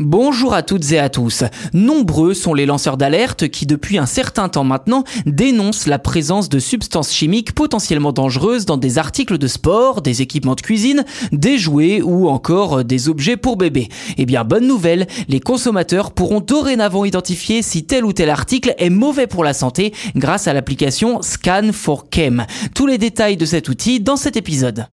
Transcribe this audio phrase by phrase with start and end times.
[0.00, 1.44] Bonjour à toutes et à tous.
[1.72, 6.58] Nombreux sont les lanceurs d'alerte qui, depuis un certain temps maintenant, dénoncent la présence de
[6.58, 12.02] substances chimiques potentiellement dangereuses dans des articles de sport, des équipements de cuisine, des jouets
[12.02, 13.88] ou encore des objets pour bébés.
[14.18, 18.90] Eh bien, bonne nouvelle, les consommateurs pourront dorénavant identifier si tel ou tel article est
[18.90, 22.46] mauvais pour la santé grâce à l'application Scan for Chem.
[22.74, 24.88] Tous les détails de cet outil dans cet épisode.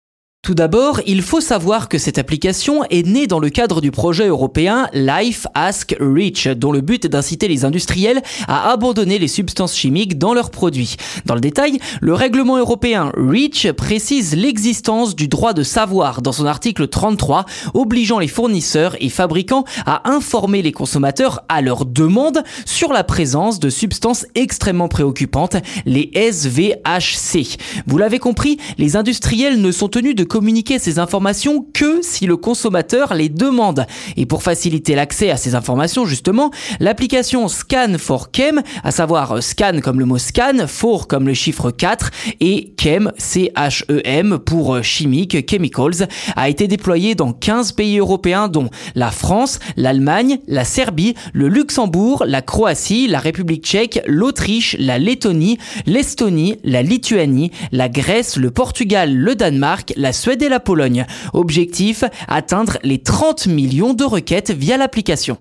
[0.43, 4.29] Tout d'abord, il faut savoir que cette application est née dans le cadre du projet
[4.29, 9.77] européen Life Ask Reach, dont le but est d'inciter les industriels à abandonner les substances
[9.77, 10.95] chimiques dans leurs produits.
[11.27, 16.46] Dans le détail, le règlement européen REACH précise l'existence du droit de savoir dans son
[16.46, 22.93] article 33, obligeant les fournisseurs et fabricants à informer les consommateurs à leur demande sur
[22.93, 27.59] la présence de substances extrêmement préoccupantes, les SVHC.
[27.87, 32.37] Vous l'avez compris, les industriels ne sont tenus de communiquer ces informations que si le
[32.37, 33.87] consommateur les demande.
[34.16, 39.80] Et pour faciliter l'accès à ces informations, justement, l'application Scan for Chem, à savoir scan
[39.82, 46.09] comme le mot scan, for comme le chiffre 4 et Chem, C-H-E-M pour chimique, chemicals,
[46.37, 52.24] a été déployée dans 15 pays européens dont la France, l'Allemagne, la Serbie, le Luxembourg,
[52.26, 59.15] la Croatie, la République tchèque, l'Autriche, la Lettonie, l'Estonie, la Lituanie, la Grèce, le Portugal,
[59.15, 61.07] le Danemark, la Suède et la Pologne.
[61.33, 65.38] Objectif, atteindre les 30 millions de requêtes via l'application.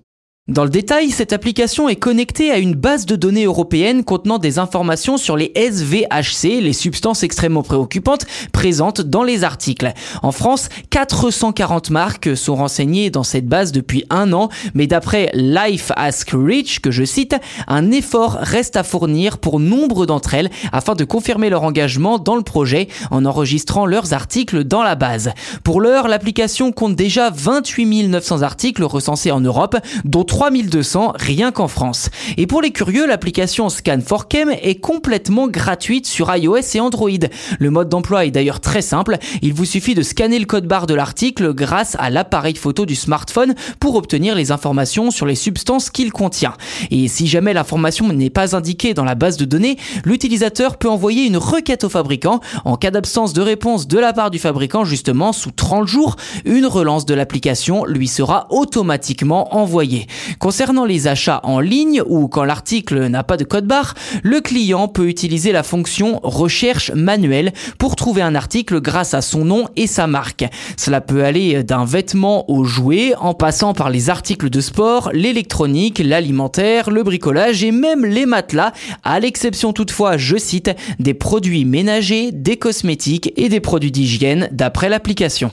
[0.48, 4.58] Dans le détail, cette application est connectée à une base de données européenne contenant des
[4.58, 9.92] informations sur les SVHC, les substances extrêmement préoccupantes présentes dans les articles.
[10.22, 15.92] En France, 440 marques sont renseignées dans cette base depuis un an, mais d'après Life
[15.96, 20.94] Ask Reach, que je cite, un effort reste à fournir pour nombre d'entre elles afin
[20.94, 25.28] de confirmer leur engagement dans le projet en enregistrant leurs articles dans la base.
[25.62, 29.76] Pour l'heure, l'application compte déjà 28 900 articles recensés en Europe,
[30.06, 32.10] dont 3200 rien qu'en France.
[32.36, 37.10] Et pour les curieux, l'application Scan 4 Chem est complètement gratuite sur iOS et Android.
[37.58, 40.86] Le mode d'emploi est d'ailleurs très simple, il vous suffit de scanner le code barre
[40.86, 45.90] de l'article grâce à l'appareil photo du smartphone pour obtenir les informations sur les substances
[45.90, 46.54] qu'il contient.
[46.92, 51.26] Et si jamais l'information n'est pas indiquée dans la base de données, l'utilisateur peut envoyer
[51.26, 52.38] une requête au fabricant.
[52.64, 56.14] En cas d'absence de réponse de la part du fabricant, justement, sous 30 jours,
[56.44, 60.06] une relance de l'application lui sera automatiquement envoyée.
[60.38, 64.88] Concernant les achats en ligne ou quand l'article n'a pas de code barre, le client
[64.88, 69.86] peut utiliser la fonction recherche manuelle pour trouver un article grâce à son nom et
[69.86, 70.44] sa marque.
[70.76, 76.00] Cela peut aller d'un vêtement au jouet en passant par les articles de sport, l'électronique,
[76.04, 78.72] l'alimentaire, le bricolage et même les matelas,
[79.04, 84.88] à l'exception toutefois, je cite, des produits ménagers, des cosmétiques et des produits d'hygiène d'après
[84.88, 85.50] l'application.